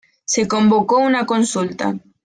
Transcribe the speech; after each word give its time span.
Se 0.25 0.47
convocó 0.47 0.97
una 0.97 1.27
consulta. 1.27 1.99